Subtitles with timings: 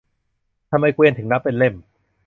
[0.71, 1.75] ทำไมเกวียนถึงนับเป็นเล่ม